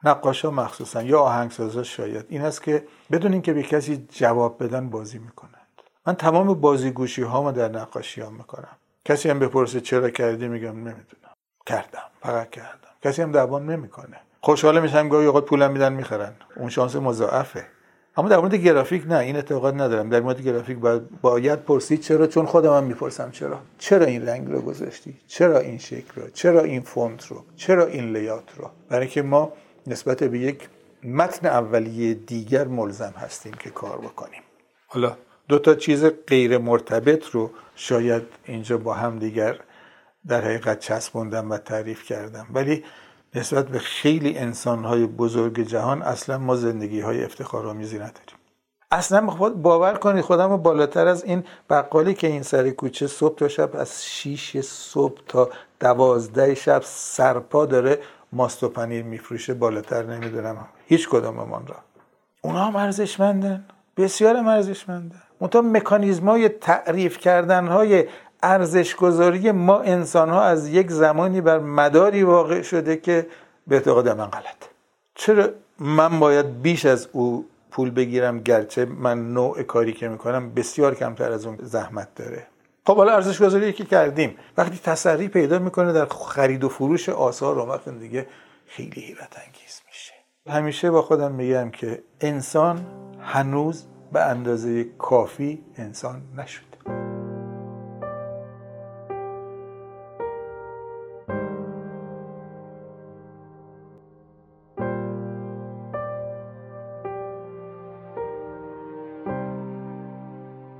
نقاشا 0.05 0.51
مخصوصا 0.51 1.03
یا 1.03 1.21
آهنگسازا 1.21 1.83
شاید 1.83 2.27
این 2.29 2.43
است 2.43 2.63
که 2.63 2.85
بدون 3.13 3.33
اینکه 3.33 3.53
به 3.53 3.63
کسی 3.63 4.07
جواب 4.11 4.65
بدن 4.65 4.91
بازی 4.91 5.19
می‌کنند. 5.19 5.83
من 6.07 6.15
تمام 6.15 6.55
بازیگوشی 6.55 7.23
هامو 7.23 7.53
در 7.53 7.69
نقاشی 7.69 8.21
ها 8.21 8.31
می‌کنم. 8.31 8.77
کسی 9.05 9.31
هم 9.31 9.39
بپرسه 9.39 9.81
چرا 9.81 10.11
کردی؟ 10.11 10.49
میگم 10.49 10.77
نمی‌دونم. 10.77 11.33
کردم. 11.67 12.03
فقط 12.21 12.51
کردم. 12.51 12.89
کسی 13.03 13.23
هم 13.23 13.33
دوام 13.33 13.71
نمی‌کنه. 13.71 14.21
خوشحال 14.41 14.81
میشم 14.81 15.09
گاهی 15.09 15.27
اوقات 15.27 15.45
پولم 15.45 15.73
میدن 15.73 15.93
می‌خرن. 15.93 16.33
اون 16.57 16.69
شانس 16.69 16.97
مضاعفه. 16.97 17.67
اما 18.17 18.29
در 18.29 18.37
مورد 18.37 18.55
گرافیک 18.55 19.07
نه 19.07 19.19
این 19.19 19.37
اعتقاد 19.37 19.75
ندارم. 19.75 20.09
در 20.09 20.21
مورد 20.21 20.43
گرافیک 20.43 20.79
باید, 20.79 21.21
باید 21.21 21.65
پرسید 21.65 22.01
چرا؟ 22.01 22.27
چون 22.27 22.47
خودم 22.47 22.77
هم 22.77 22.85
می‌پرسم 22.85 23.31
چرا. 23.31 23.59
چرا 23.79 24.07
این 24.07 24.27
رنگ 24.27 24.51
رو 24.51 24.61
گذاشتی؟ 24.61 25.17
چرا 25.27 25.59
این 25.59 25.79
شکل 25.79 26.21
رو؟ 26.21 26.31
چرا 26.31 26.61
این 26.61 26.81
فونت 26.83 27.27
رو؟ 27.27 27.45
چرا 27.57 27.87
این 27.87 28.13
لیات 28.13 28.57
رو؟ 28.57 28.71
برای 28.89 29.09
که 29.09 29.23
ما 29.23 29.53
نسبت 29.87 30.25
به 30.25 30.39
یک 30.39 30.69
متن 31.05 31.47
اولیه 31.47 32.15
دیگر 32.15 32.65
ملزم 32.65 33.15
هستیم 33.17 33.53
که 33.53 33.71
کار 33.71 33.99
بکنیم. 33.99 34.43
حالا 34.87 35.17
دو 35.49 35.59
تا 35.59 35.75
چیز 35.75 36.05
غیر 36.27 36.59
مرتبط 36.59 37.27
رو 37.27 37.51
شاید 37.75 38.23
اینجا 38.45 38.79
با 38.79 38.95
هم 38.95 39.19
دیگر 39.19 39.61
در 40.27 40.41
حقیقت 40.41 40.79
چسبوندم 40.79 41.51
و 41.51 41.59
تعریف 41.59 42.05
کردم. 42.05 42.47
ولی 42.55 42.85
نسبت 43.37 43.69
به 43.69 43.79
خیلی 43.79 44.39
انسانهای 44.39 45.07
بزرگ 45.07 45.61
جهان 45.61 46.03
اصلا 46.03 46.39
ما 46.39 46.57
زندگی 46.57 47.01
های 47.01 47.25
افتخارآمیزی 47.25 47.97
نداریم. 47.97 48.37
اصلا 48.91 49.27
خود 49.27 49.63
باور 49.63 49.95
کنید 49.95 50.25
خودم 50.25 50.57
بالاتر 50.57 51.07
از 51.07 51.25
این 51.25 51.45
بقالی 51.71 52.15
که 52.15 52.27
این 52.27 52.43
سر 52.43 52.71
کوچه 52.71 53.07
صبح 53.07 53.39
تا 53.39 53.49
شب 53.49 53.77
از 53.77 54.05
6 54.07 54.61
صبح 54.61 55.21
تا 55.29 55.51
دوازده 55.81 56.55
شب 56.55 56.83
سرپا 56.85 57.67
داره 57.67 57.99
ماست 58.33 58.63
و 58.63 58.69
پنیر 58.69 59.05
میفروشه 59.05 59.55
بالاتر 59.55 60.03
نمی‌دونم 60.03 60.67
هیچ 60.87 61.09
کداممان 61.09 61.67
را. 61.67 61.77
اونا 62.43 62.65
هم 62.65 62.77
ارزشمندن 62.77 63.65
بسیار 63.97 64.37
ارزشمندن. 64.37 65.23
منتها 65.41 65.63
مکانیزم 65.63 66.29
های 66.29 66.49
تعریف 66.49 67.19
کردن 67.19 67.67
های 67.67 68.07
ارزشگذاری 68.47 69.53
ما 69.53 69.81
انسان 69.81 70.31
ها 70.31 70.43
از 70.43 70.69
یک 70.69 70.91
زمانی 70.91 71.41
بر 71.41 71.59
مداری 71.59 72.23
واقع 72.23 72.63
شده 72.63 72.97
که 72.97 73.27
به 73.67 73.77
اعتقاد 73.77 74.09
من 74.09 74.27
غلط. 74.27 74.61
چرا 75.15 75.49
من 75.79 76.21
باید 76.21 76.63
بیش 76.63 76.87
از 76.87 77.09
او 77.13 77.47
پول 77.71 77.91
بگیرم؟ 77.91 78.41
گرچه 78.41 78.85
من 78.85 79.33
نوع 79.33 79.63
کاری 79.63 79.93
که 79.93 80.09
می‌کنم 80.09 80.55
بسیار 80.55 80.95
کمتر 80.95 81.33
از 81.33 81.47
اون 81.47 81.59
زحمت 81.63 82.09
داره. 82.15 82.47
خب 82.87 82.97
حالا 82.97 83.13
ارزش 83.13 83.43
گذاری 83.43 83.73
که 83.73 83.85
کردیم. 83.85 84.37
وقتی 84.57 84.79
تسری 84.85 85.29
پیدا 85.29 85.59
می‌کنه 85.59 85.93
در 85.93 86.07
خرید 86.07 86.65
و 86.65 86.69
فروش 86.69 87.09
آثار 87.09 87.59
و 87.59 87.63
وقت 87.63 87.89
دیگه 87.89 88.27
خیلی 88.67 89.01
حیرت 89.01 89.37
انگیز 89.47 89.81
میشه. 89.89 90.13
همیشه 90.49 90.91
با 90.91 91.03
خودم 91.03 91.33
میگم 91.33 91.71
که 91.71 92.03
انسان 92.21 92.87
هنوز 93.21 93.85
به 94.13 94.21
اندازه 94.21 94.85
کافی 94.85 95.65
انسان 95.77 96.23
نشد 96.37 96.66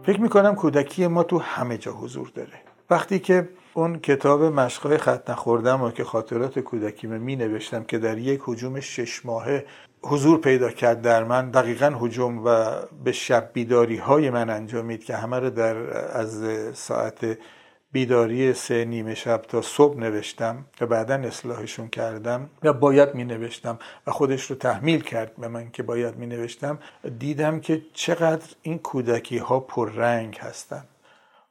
فکر 0.07 0.21
می‌کنم 0.21 0.55
کودکی 0.55 1.07
ما 1.07 1.23
تو 1.23 1.39
همه 1.39 1.79
جا 1.79 1.93
حضور 1.93 2.33
داره. 2.35 2.63
وقتی 2.91 3.19
که 3.19 3.49
اون 3.75 3.99
کتاب 3.99 4.43
مشقای 4.43 4.99
خط 4.99 5.31
نخوردم 5.31 5.83
و 5.83 5.91
که 5.91 6.05
خاطرات 6.05 6.59
کودکی 6.59 7.07
می 7.07 7.37
نوشتم 7.37 7.85
که 7.85 7.99
در 7.99 8.19
یک 8.19 8.41
حجوم 8.45 8.81
شش 8.81 9.27
ماهه 9.27 9.67
حضور 10.03 10.41
پیدا 10.41 10.71
کرد 10.71 11.03
در 11.03 11.25
من 11.25 11.51
دقیقا 11.51 11.95
حجوم 12.01 12.45
و 12.45 12.71
به 13.05 13.13
شب 13.13 13.51
بیداری 13.53 13.97
های 13.97 14.31
من 14.31 14.51
انجامید 14.51 15.05
که 15.05 15.17
همه 15.17 15.39
رو 15.39 15.51
در 15.51 15.77
از 16.19 16.45
ساعت 16.75 17.39
بیداری 17.93 18.55
سه 18.55 18.85
نیمه 18.85 19.15
شب 19.15 19.43
تا 19.43 19.63
صبح 19.63 19.99
نوشتم 19.99 20.65
و 20.81 20.87
بعدا 20.87 21.15
اصلاحشون 21.15 21.89
کردم 21.89 22.51
و 22.63 22.73
باید 22.73 23.15
می 23.15 23.25
نوشتم 23.25 23.79
و 24.07 24.11
خودش 24.11 24.51
رو 24.51 24.57
تحمیل 24.57 25.01
کرد 25.01 25.37
به 25.37 25.49
من 25.49 25.71
که 25.71 25.83
باید 25.83 26.17
می 26.17 26.27
نوشتم 26.27 26.79
دیدم 27.19 27.61
که 27.61 27.83
چقدر 27.93 28.47
این 28.63 28.79
کودکی 28.79 29.39
ها 29.39 29.61
پررنگ 29.61 30.37
هستند 30.37 30.89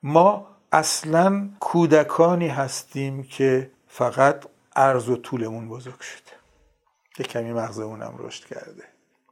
ما 0.04 0.48
اصلا 0.72 1.50
کودکانی 1.60 2.48
هستیم 2.48 3.24
که 3.24 3.72
فقط 3.88 4.46
عرض 4.75 5.10
و 5.10 5.15
طولمون 5.18 5.70
بزرگ 5.70 6.00
شده. 6.00 6.32
یه 7.20 7.25
کمی 7.25 7.54
مغزمونم 7.54 8.15
رشد 8.20 8.46
کرده. 8.46 8.84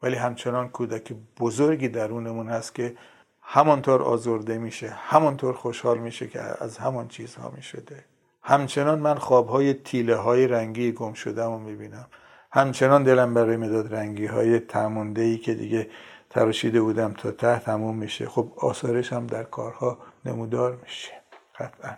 ولی 0.03 0.15
همچنان 0.15 0.69
کودک 0.69 1.13
بزرگی 1.39 1.87
درونمون 1.87 2.49
هست 2.49 2.75
که 2.75 2.95
همانطور 3.43 4.01
آزرده 4.01 4.57
میشه 4.57 4.89
همانطور 4.89 5.53
خوشحال 5.53 5.97
میشه 5.97 6.27
که 6.27 6.41
از 6.63 6.77
همان 6.77 7.07
چیزها 7.07 7.53
می‌شده. 7.55 8.05
همچنان 8.43 8.99
من 8.99 9.15
خوابهای 9.15 9.73
تیله 9.73 10.15
های 10.15 10.47
رنگی 10.47 10.91
گم 10.91 11.13
شدم 11.13 11.51
و 11.51 11.59
می‌بینم. 11.59 12.07
همچنان 12.51 13.03
دلم 13.03 13.33
برای 13.33 13.57
مداد 13.57 13.95
رنگی 13.95 14.25
های 14.25 14.59
تمونده 14.59 15.21
ای 15.21 15.37
که 15.37 15.53
دیگه 15.53 15.89
تراشیده 16.29 16.81
بودم 16.81 17.13
تا 17.13 17.31
ته 17.31 17.59
تموم 17.59 17.97
میشه. 17.97 18.29
خب 18.29 18.51
آثارش 18.57 19.13
هم 19.13 19.27
در 19.27 19.43
کارها 19.43 19.97
نمودار 20.25 20.79
میشه. 20.83 21.11
قطعا. 21.59 21.97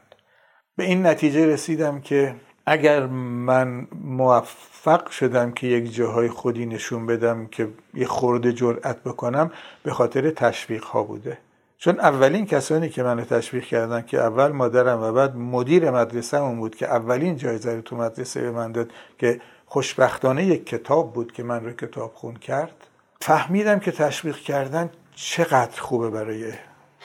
به 0.78 0.84
این 0.84 1.06
نتیجه 1.06 1.46
رسیدم 1.46 2.02
که 2.02 2.36
اگر 2.66 3.06
من 3.06 3.88
موفق 4.04 5.10
شدم 5.10 5.52
که 5.52 5.68
یک 5.68 5.96
جاهای 5.96 6.30
خودی 6.30 6.66
نشون 6.66 7.06
بدم 7.06 7.48
که 7.48 7.70
یه 7.94 8.08
خورده 8.08 8.54
جرأت 8.54 9.04
بکنم 9.04 9.52
به 9.84 9.92
خاطر 9.92 10.30
تشویق 10.30 10.84
ها 10.84 11.04
بوده. 11.04 11.38
چون 11.78 12.00
اولین 12.00 12.46
کسانی 12.46 12.90
که 12.90 13.04
منو 13.04 13.24
تشویق 13.24 13.64
کردن 13.64 14.02
که 14.02 14.22
اول 14.22 14.52
مادرم 14.52 15.02
و 15.04 15.12
بعد 15.12 15.36
مدیر 15.36 15.92
مدرسه 15.92 16.38
اون 16.38 16.60
بود 16.60 16.76
که 16.76 16.88
اولین 16.88 17.38
جایزه 17.38 17.76
رو 17.76 17.82
تو 17.82 17.96
مدرسه 17.96 18.42
به 18.42 18.52
من 18.52 18.72
داد 18.72 18.92
که 19.20 19.42
خوشبختانه 19.66 20.46
یک 20.46 20.66
کتاب 20.66 21.14
بود 21.14 21.32
که 21.32 21.44
من 21.44 21.66
رو 21.66 21.72
کتاب 21.72 22.14
خون 22.14 22.36
کرد 22.36 22.88
فهمیدم 23.22 23.80
که 23.80 23.92
تشویق 23.92 24.38
کردن 24.38 24.90
چقدر 25.16 25.82
خوبه 25.82 26.10
برای 26.10 26.54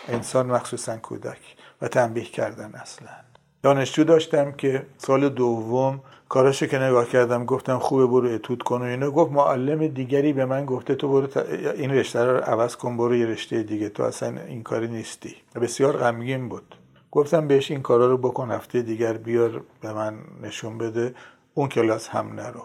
انسان 0.09 0.47
مخصوصا 0.47 0.97
کودک 0.97 1.57
و 1.83 1.89
تنبیه 1.89 2.25
کردن 2.25 2.73
اصلا. 2.75 3.30
دانشجو 3.63 4.05
داشتم 4.05 4.53
که 4.53 4.87
سال 4.99 5.29
دوم 5.29 6.01
کاراشو 6.29 6.67
که 6.67 6.79
نگاه 6.79 7.09
کردم 7.09 7.45
گفتم 7.45 7.79
خوبه 7.79 8.07
برو 8.07 8.29
اتود 8.29 8.63
کن 8.63 8.83
و 8.83 8.85
اینا. 8.85 9.11
گفت 9.11 9.33
معلم 9.33 9.87
دیگری 9.87 10.33
به 10.33 10.45
من 10.45 10.67
گفته 10.67 10.95
تو 10.95 11.09
برو 11.09 11.43
این 11.77 11.91
رشته 11.91 12.25
رو 12.25 12.39
عوض 12.39 12.77
کن 12.77 12.97
برو 12.97 13.17
یه 13.17 13.27
رشته 13.27 13.63
دیگه. 13.63 13.89
تو 13.89 14.03
اصلا 14.03 14.41
این 14.41 14.63
کاری 14.63 14.89
نیستی. 14.89 15.37
بسیار 15.55 15.97
غمگین 15.97 16.49
بود. 16.49 16.77
گفتم 17.11 17.49
بهش 17.49 17.71
این 17.71 17.83
کارا 17.83 18.07
رو 18.07 18.19
بکن 18.19 18.51
هفته 18.51 18.83
دیگر 18.83 19.13
بیار 19.13 19.63
به 19.81 19.93
من 19.93 20.19
نشون 20.43 20.79
بده. 20.79 21.15
اون 21.55 21.69
کلاس 21.69 22.09
هم 22.09 22.33
نرو. 22.33 22.63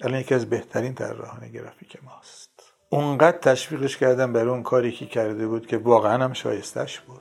الان 0.00 0.20
یکی 0.20 0.34
از 0.34 0.50
بهترین 0.50 0.94
طراحان 0.94 1.48
گرافیک 1.48 1.98
ماست. 2.04 2.50
اونقدر 2.88 3.38
تشویقش 3.38 3.96
کردم 3.96 4.32
برای 4.32 4.48
اون 4.48 4.62
کاری 4.62 4.92
که 4.92 5.06
کرده 5.06 5.46
بود 5.46 5.66
که 5.66 5.78
واقعا 5.78 6.24
هم 6.24 6.32
شایستش 6.32 7.00
بود. 7.00 7.20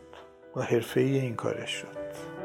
و 0.56 0.62
حرفه 0.62 1.00
ای 1.00 1.20
این 1.20 1.36
کارش 1.36 1.70
شد. 1.70 2.37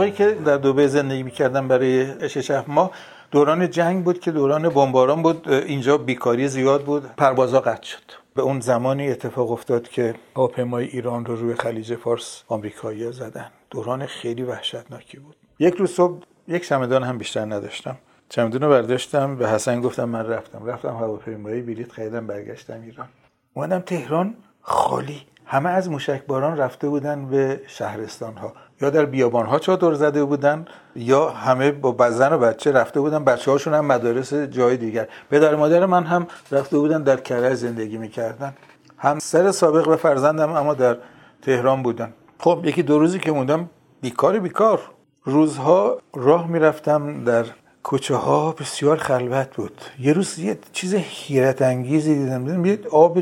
موقعی 0.00 0.12
که 0.12 0.32
در 0.44 0.56
دوبه 0.56 0.86
زندگی 0.86 1.22
می‌کردم 1.22 1.68
برای 1.68 2.28
شش 2.28 2.50
ماه 2.66 2.90
دوران 3.30 3.70
جنگ 3.70 4.04
بود 4.04 4.20
که 4.20 4.30
دوران 4.30 4.68
بمباران 4.68 5.22
بود. 5.22 5.48
اینجا 5.48 5.98
بیکاری 5.98 6.48
زیاد 6.48 6.84
بود. 6.84 7.02
پروازا 7.16 7.60
قطع 7.60 7.82
شد. 7.82 8.02
به 8.34 8.42
اون 8.42 8.60
زمانی 8.60 9.10
اتفاق 9.10 9.50
افتاد 9.50 9.88
که 9.88 10.14
هواپیمای 10.36 10.84
ایران 10.84 11.24
رو 11.24 11.36
روی 11.36 11.54
خلیج 11.54 11.94
فارس 11.94 12.42
آمریکایی 12.48 13.12
زدن. 13.12 13.50
دوران 13.70 14.06
خیلی 14.06 14.42
وحشتناکی 14.42 15.18
بود. 15.18 15.36
یک 15.58 15.74
روز 15.74 15.90
صبح 15.90 16.22
یک 16.48 16.68
چمدان 16.68 17.02
هم 17.02 17.18
بیشتر 17.18 17.44
نداشتم. 17.44 17.96
چمدون 18.28 18.62
رو 18.62 18.68
برداشتم. 18.68 19.36
به 19.36 19.48
حسن 19.48 19.80
گفتم 19.80 20.04
من 20.04 20.26
رفتم. 20.26 20.66
رفتم 20.66 20.88
هواپیمایی 20.88 21.62
بلیط 21.62 21.92
خریدم 21.92 22.26
برگشتم 22.26 22.80
ایران. 22.82 23.08
اومدم 23.54 23.80
تهران 23.80 24.34
خالی. 24.60 25.22
همه 25.52 25.70
از 25.70 25.90
باران 26.26 26.56
رفته 26.56 26.88
بودن 26.88 27.26
به 27.26 27.60
شهرستان 27.66 28.36
ها 28.36 28.52
یا 28.80 28.90
در 28.90 29.04
بیابان 29.04 29.46
ها 29.46 29.58
چادر 29.58 29.94
زده 29.94 30.24
بودن 30.24 30.64
یا 30.96 31.28
همه 31.28 31.70
با 31.70 31.92
بزن 31.92 32.32
و 32.32 32.38
بچه 32.38 32.72
رفته 32.72 33.00
بودن. 33.00 33.24
بچه 33.24 33.50
هاشون 33.50 33.74
هم 33.74 33.86
مدارس 33.86 34.34
جای 34.34 34.76
دیگر. 34.76 35.08
پدر 35.30 35.54
مادر 35.54 35.86
من 35.86 36.04
هم 36.04 36.26
رفته 36.52 36.78
بودن 36.78 37.02
در 37.02 37.16
کرج 37.16 37.54
زندگی 37.54 37.98
می‌کردن. 37.98 38.54
همسر 38.98 39.50
سابق 39.50 39.88
و 39.88 39.96
فرزندم 39.96 40.52
اما 40.52 40.74
در 40.74 40.96
تهران 41.42 41.82
بودن. 41.82 42.12
خب 42.38 42.60
یکی 42.64 42.82
دو 42.82 42.98
روزی 42.98 43.18
که 43.18 43.32
موندم 43.32 43.70
بیکار 44.00 44.38
بیکار. 44.38 44.80
روزها 45.24 45.98
راه 46.14 46.46
می‌رفتم 46.46 47.24
در 47.24 47.44
کوچه 47.82 48.14
ها 48.14 48.52
بسیار 48.52 48.96
خلوت 48.96 49.56
بود. 49.56 49.80
یه 49.98 50.12
روز 50.12 50.38
یه 50.38 50.58
چیز 50.72 50.94
حیرت 50.94 51.62
انگیزی 51.62 52.14
دیدم. 52.14 52.44
دیدم 52.44 52.64
یه 52.64 52.78
آب 52.92 53.18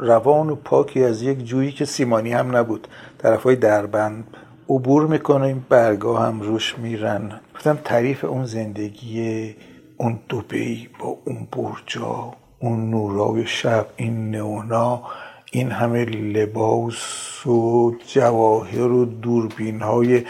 روان 0.00 0.50
و 0.50 0.54
پاکی 0.54 1.04
از 1.04 1.22
یک 1.22 1.44
جویی 1.44 1.72
که 1.72 1.84
سیمانی 1.84 2.32
هم 2.32 2.56
نبود. 2.56 2.88
طرف 3.18 3.42
های 3.42 3.56
دربند 3.56 4.24
عبور 4.68 5.06
می‌کنه 5.06 5.46
این 5.46 5.64
برگاه 5.68 6.26
هم 6.26 6.40
روش 6.40 6.78
میرن. 6.78 7.40
گفتم 7.54 7.78
تعریف 7.84 8.24
اون 8.24 8.44
زندگی 8.44 9.54
اون 9.96 10.18
دوبی 10.28 10.88
با 11.00 11.18
اون 11.24 11.48
برجا 11.52 12.32
اون 12.58 12.90
نورای 12.90 13.46
شب 13.46 13.86
این 13.96 14.30
نونا 14.30 15.02
این 15.52 15.70
همه 15.70 16.04
لباس 16.04 17.46
و 17.46 17.92
جواهر 18.06 18.92
و 18.92 19.04
دوربین 19.04 19.80
های 19.80 20.24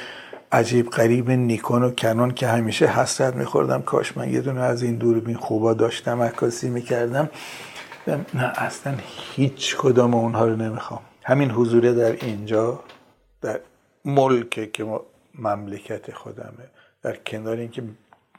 عجیب 0.53 0.91
قریب 0.91 1.31
نیکون 1.31 1.83
و 1.83 1.91
کنون 1.91 2.31
که 2.31 2.47
همیشه 2.47 2.87
حسرت 2.87 3.37
میخوردم. 3.37 3.83
کاش 3.83 4.17
من 4.17 4.33
یه 4.33 4.41
دونه 4.41 4.61
از 4.61 4.83
این 4.83 4.97
دوربین 4.97 5.37
خوبا 5.37 5.75
داشتم 5.75 6.23
عکاسی 6.23 6.69
می‌کردم. 6.69 7.31
نه 8.09 8.53
اصلا 8.57 8.95
هیچ 9.35 9.77
کدام 9.77 10.15
اونها 10.15 10.47
رو 10.47 10.57
نمی‌خوام. 10.57 11.03
همین 11.25 11.51
حضوره 11.51 11.93
در 11.93 12.13
اینجا 12.13 12.85
در 13.41 13.61
ملک 14.05 14.73
که 14.73 15.01
مملکت 15.35 16.13
خودمه 16.13 16.71
در 17.03 17.17
کنار 17.17 17.57
اینکه 17.57 17.83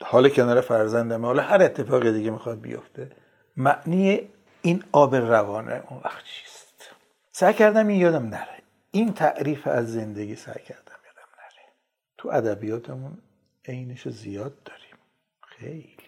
حال 0.01 0.29
کنار 0.29 0.61
فرزندمه 0.61 1.27
حالا 1.27 1.43
هر 1.43 1.61
اتفاق 1.61 2.09
دیگه 2.09 2.31
می‌خواد 2.31 2.61
بیفته 2.61 3.11
معنی 3.57 4.21
این 4.61 4.83
آب 4.91 5.15
روانه 5.15 5.83
اون 5.89 6.01
وقت 6.05 6.23
چیست؟ 6.23 6.91
سعی 7.31 7.53
کردم 7.53 7.87
این 7.87 8.01
یادم 8.01 8.25
نره. 8.25 8.57
این 8.91 9.13
تعریف 9.13 9.67
از 9.67 9.93
زندگی 9.93 10.35
سعی 10.35 10.63
کردم 10.63 10.95
یادم 11.05 11.29
نره. 11.37 11.73
تو 12.17 12.29
ادبیاتمون 12.29 13.17
عینش 13.65 14.07
زیاد 14.07 14.63
داریم. 14.65 14.97
خیلی. 15.41 16.06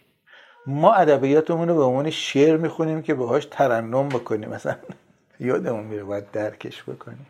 ما 0.70 0.94
ادبیاتمون 0.94 1.68
رو 1.70 1.76
به 1.76 1.84
عنوان 1.84 2.10
شعر 2.10 2.58
می‌خونیم 2.58 3.02
که 3.02 3.14
باهاش 3.14 3.48
ترنم 3.52 4.10
بکنیم. 4.10 4.50
مثلا 4.50 4.76
یادمون 5.40 5.84
میره 5.84 6.04
باید 6.04 6.32
درکش 6.32 6.84
بکنیم. 6.84 7.28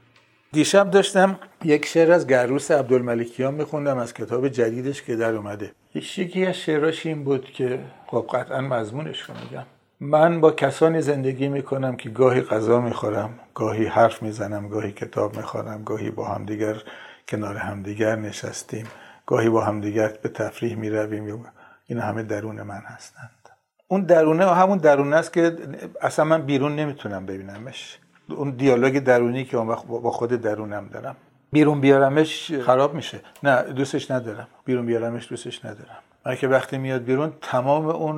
دیشب 0.52 0.91
داشتم 0.91 1.39
یک 1.63 1.86
شعر 1.86 2.12
از 2.12 2.28
گروس 2.28 2.71
عبدالملکیان 2.71 3.54
میخوندم 3.54 3.97
از 3.97 4.13
کتاب 4.13 4.47
جدیدش 4.47 5.04
که 5.04 5.15
در 5.15 5.36
اومده. 5.36 5.71
یکی 5.93 6.45
از 6.45 6.56
شعراش 6.56 7.06
این 7.06 7.23
بود 7.23 7.45
که 7.45 7.80
خب 8.08 8.25
قطعا 8.34 8.62
مضمونش 8.62 9.21
رو 9.21 9.34
میگم. 9.43 9.65
من 9.99 10.41
با 10.41 10.52
کسانی 10.52 11.02
زندگی 11.02 11.47
می‌کنم 11.47 11.95
که 11.95 12.10
گاهی 12.10 12.41
غذا 12.41 12.82
می‌خورم 12.82 13.39
گاهی 13.54 13.86
حرف 13.86 14.21
می‌زنم 14.21 14.67
گاهی 14.69 14.91
کتاب 14.91 15.38
می‌خوانم 15.38 15.84
گاهی 15.84 16.10
با 16.10 16.25
همدیگر 16.28 16.75
کنار 17.28 17.58
همدیگر 17.58 18.15
نشستیم 18.15 18.88
گاهی 19.25 19.49
با 19.49 19.62
همدیگر 19.62 20.13
به 20.21 20.30
تفریح 20.30 20.75
می‌رویم 20.75 21.25
این 21.89 21.99
همه 21.99 22.23
درون 22.23 22.62
من 22.62 22.82
هستند. 22.86 23.49
اون 23.88 24.02
درونه 24.02 24.56
همون 24.56 24.78
درونه 24.78 25.15
است 25.15 25.34
که 25.34 25.58
اصلا 26.02 26.25
من 26.25 26.41
بیرون 26.41 26.75
نمی‌تونم 26.75 27.25
ببینمش. 27.25 27.99
اون 28.30 28.49
دیالوگ 28.49 28.99
درونی 28.99 29.45
که 29.45 29.58
اون 29.58 29.67
وقت 29.67 29.86
با 29.86 30.12
خود 30.12 30.30
درونم 30.30 30.88
دارم. 30.88 31.15
بیرون 31.52 31.82
بیارمش 31.82 32.52
خراب 32.52 32.93
میشه. 32.93 33.19
نه 33.43 33.62
دوستش 33.62 34.12
ندارم. 34.12 34.47
بیرون 34.65 34.86
بیارمش 34.86 35.30
دوستش 35.30 35.65
ندارم. 35.65 35.97
من 36.25 36.36
که 36.36 36.47
وقتی 36.47 36.78
میاد 36.78 37.04
بیرون 37.04 37.34
تمام 37.41 37.86
اون 37.86 38.17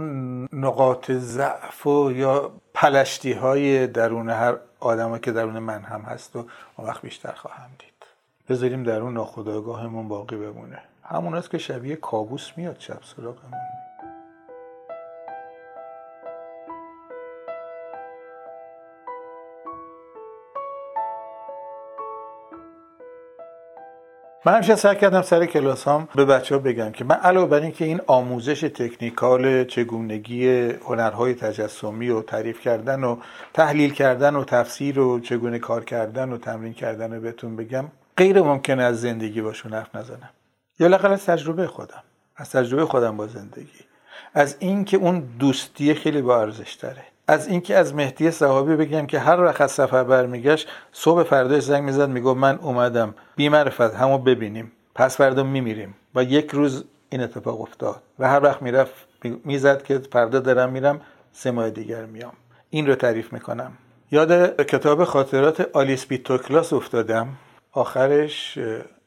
نقاط 0.54 1.12
ضعف 1.12 1.88
و 1.88 2.12
یا 2.12 2.52
پلشتی 2.74 3.34
های 3.34 3.88
درون 3.88 4.30
هر 4.30 4.56
آدم 4.80 5.18
که 5.18 5.32
درون 5.32 5.60
من 5.60 5.82
هم 5.82 6.02
هست 6.02 6.36
و 6.36 6.46
اون 6.78 6.88
وقت 6.88 7.02
بیشتر 7.02 7.32
خواهم 7.32 7.70
دید. 7.80 8.06
بذاریم 8.50 8.84
درون 8.84 9.14
ناخداگاهمون 9.14 10.08
باقی 10.08 10.36
بمونه. 10.36 10.80
همون 11.12 11.36
است 11.36 11.52
که 11.52 11.58
شبیه 11.58 11.96
کابوس 11.96 12.52
میاد 12.58 12.76
شب 12.80 13.00
سراغمون 13.16 13.62
من 24.46 24.54
همیشه 24.54 24.76
سعی 24.76 24.96
کردم 24.96 25.22
سر 25.22 25.46
کلاس 25.46 25.88
هم 25.88 26.08
به 26.16 26.26
بچه 26.26 26.56
ها 26.56 26.62
بگم 26.62 26.92
که 26.92 27.04
من 27.04 27.16
علاوه 27.16 27.50
بر 27.50 27.60
اینکه 27.60 27.86
این 27.86 28.02
آموزش 28.08 28.62
تکنیکال 28.62 29.64
چگونگی 29.64 30.70
هنرهای 30.72 31.34
تجسمی 31.34 32.10
و 32.10 32.22
تعریف 32.22 32.62
کردن 32.62 33.04
و 33.04 33.18
تحلیل 33.54 33.94
کردن 33.94 34.36
و 34.36 34.44
تفسیر 34.44 35.00
و 35.00 35.20
چگونه 35.20 35.60
کار 35.60 35.86
کردن 35.86 36.32
و 36.32 36.38
تمرین 36.38 36.74
کردن 36.74 37.14
رو 37.14 37.22
بهتون 37.22 37.56
بگم 37.56 37.86
غیر 38.18 38.42
ممکنه 38.42 38.84
از 38.84 39.02
زندگی 39.02 39.42
باشون 39.42 39.74
حرف 39.74 39.96
نزنم. 39.96 40.30
یا 40.82 40.88
لاقل 40.88 41.12
از 41.12 41.26
تجربه 41.26 41.68
خودم. 41.68 42.04
از 42.36 42.50
تجربه 42.50 42.86
خودم 42.86 43.18
با 43.18 43.28
زندگی. 43.28 43.80
از 44.34 44.56
اینکه 44.60 44.98
اون 44.98 45.20
دوستی 45.40 45.94
خیلی 45.94 46.22
با 46.22 46.42
ارزش 46.42 46.74
داره 46.74 47.04
از 47.28 47.48
اینکه 47.48 47.78
از 47.78 47.96
مهدی 47.96 48.32
صحابی 48.32 48.76
بگم 48.76 49.08
که 49.08 49.20
هر 49.20 49.44
وقت 49.44 49.62
از 49.62 49.72
سفر 49.72 50.04
برمیگشت 50.04 50.68
صبح 50.92 51.24
فرداش 51.24 51.64
زنگ 51.64 51.84
می‌زد 51.84 52.10
می‌گفت 52.10 52.38
من 52.38 52.60
اومدم. 52.62 53.16
بی 53.36 53.50
معرفت 53.50 53.82
همو 53.82 54.18
ببینیم. 54.18 54.72
پس 54.96 55.18
فردا 55.18 55.44
میمیریم. 55.44 55.96
و 56.16 56.24
یک 56.24 56.52
روز 56.52 56.84
این 57.10 57.22
اتفاق 57.22 57.62
افتاد. 57.62 58.02
و 58.20 58.30
هر 58.30 58.44
وقت 58.44 58.62
می‌رفت 58.62 58.94
می‌زد 59.46 59.84
که 59.84 60.02
فردا 60.12 60.40
دارم 60.40 60.70
میرم 60.70 61.02
سه 61.34 61.52
ماه 61.52 61.70
دیگر 61.70 62.06
میام. 62.06 62.34
این 62.70 62.88
رو 62.88 62.96
تعریف 62.96 63.34
می‌کنم. 63.34 63.72
یاد 64.12 64.62
کتاب 64.62 65.04
خاطرات 65.04 65.70
آلیس 65.74 66.06
بیتوکلاس 66.06 66.74
افتادم. 66.74 67.28
آخرش 67.72 68.60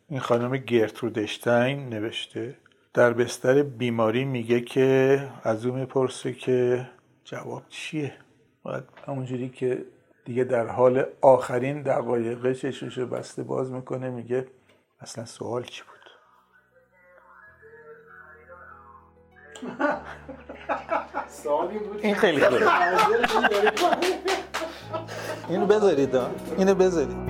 این 0.09 0.21
خانم 0.21 0.57
گرترود 0.57 1.19
اشتاین 1.19 1.89
نوشته. 1.89 2.57
در 2.95 3.13
بستر 3.13 3.63
بیماری 3.63 4.25
میگه 4.25 4.61
که 4.61 5.21
از 5.43 5.67
او 5.67 5.75
می‌پرسه 5.75 6.33
که 6.33 6.89
جواب 7.25 7.63
چیه؟ 7.69 8.13
باید 8.63 8.85
همونجوری 9.07 9.49
که 9.49 9.85
دیگه 10.25 10.45
در 10.45 10.67
حال 10.67 11.05
آخرین 11.21 11.83
دقایقه 11.83 12.55
چشمشو 12.55 13.07
بسته 13.07 13.43
باز 13.43 13.73
می‌کنه 13.73 14.11
میگه 14.11 14.47
اصلا 15.01 15.25
سوال 15.25 15.65
چی 15.65 15.83
بود؟ 15.83 15.95
این 22.03 22.15
خیلی 22.15 22.41
خوبه 22.41 22.67
اینو 25.49 25.67
بذارید 25.67 26.17
اینو 26.59 26.75
بذارید. 26.75 27.24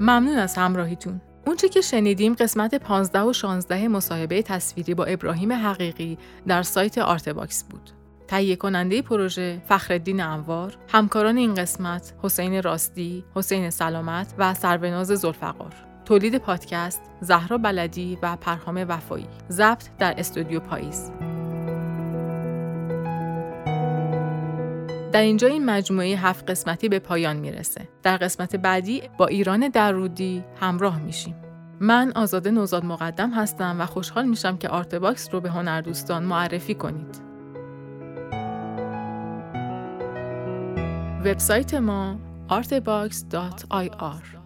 ممنون 0.00 0.38
از 0.38 0.56
همراهیتون. 0.56 1.20
اونچه 1.46 1.68
که 1.68 1.80
شنیدیم 1.80 2.34
قسمت 2.34 2.74
15 2.74 3.20
و 3.20 3.32
16 3.32 3.88
مصاحبه 3.88 4.42
تصویری 4.42 4.94
با 4.94 5.04
ابراهیم 5.04 5.52
حقیقی 5.52 6.18
در 6.46 6.62
سایت 6.62 6.98
آرتباکس 6.98 7.64
بود. 7.64 7.90
تهیه 8.28 8.56
کننده 8.56 9.02
پروژه 9.02 9.62
فخرالدین 9.68 10.20
انوار، 10.20 10.76
همکاران 10.88 11.36
این 11.36 11.54
قسمت 11.54 12.14
حسین 12.22 12.62
راستی، 12.62 13.24
حسین 13.34 13.70
سلامت 13.70 14.34
و 14.38 14.54
سروناز 14.54 15.06
ذوالفقار. 15.06 15.74
تولید 16.04 16.38
پادکست 16.38 17.02
زهرا 17.20 17.58
بلدی 17.58 18.18
و 18.22 18.36
پرهام 18.36 18.86
وفایی. 18.88 19.26
ضبط 19.50 19.88
در 19.98 20.14
استودیو 20.18 20.60
پاییز. 20.60 21.10
در 25.12 25.20
اینجا 25.20 25.48
این 25.48 25.64
مجموعه 25.64 26.16
هفت 26.16 26.50
قسمتی 26.50 26.88
به 26.88 26.98
پایان 26.98 27.36
می‌رسه. 27.36 27.88
در 28.02 28.16
قسمت 28.16 28.56
بعدی 28.56 29.02
با 29.18 29.26
ایران 29.26 29.68
درودی 29.68 30.44
همراه 30.60 31.02
میشیم. 31.02 31.34
من 31.80 32.12
آزاده 32.14 32.50
نوزاد 32.50 32.84
مقدم 32.84 33.30
هستم 33.30 33.76
و 33.80 33.86
خوشحال 33.86 34.26
میشم 34.26 34.56
که 34.56 34.68
آرتباکس 34.68 35.28
رو 35.32 35.40
به 35.40 35.50
هنردوستان 35.50 36.22
معرفی 36.22 36.74
کنید. 36.74 37.20
وبسایت 41.24 41.74
ما 41.74 42.16
artbox.ir 42.50 44.39